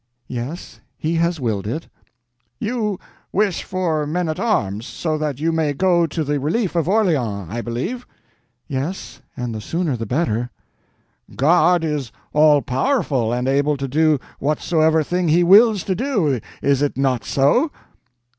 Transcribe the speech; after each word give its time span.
"Yes, 0.27 0.79
He 0.97 1.13
has 1.17 1.39
willed 1.39 1.67
it." 1.67 1.87
"You 2.57 2.99
wish 3.31 3.61
for 3.61 4.07
men 4.07 4.29
at 4.29 4.39
arms, 4.39 4.87
so 4.87 5.15
that 5.19 5.39
you 5.39 5.51
may 5.51 5.73
go 5.73 6.07
to 6.07 6.23
the 6.23 6.39
relief 6.39 6.75
of 6.75 6.89
Orleans, 6.89 7.47
I 7.51 7.61
believe?" 7.61 8.07
"Yes—and 8.67 9.53
the 9.53 9.61
sooner 9.61 9.95
the 9.95 10.07
better." 10.07 10.49
"God 11.35 11.83
is 11.83 12.11
all 12.33 12.63
powerful, 12.63 13.31
and 13.31 13.47
able 13.47 13.77
to 13.77 13.87
do 13.87 14.17
whatsoever 14.39 15.03
thing 15.03 15.27
He 15.27 15.43
wills 15.43 15.83
to 15.83 15.93
do, 15.93 16.39
is 16.63 16.81
it 16.81 16.97
not 16.97 17.23
so?" 17.23 17.69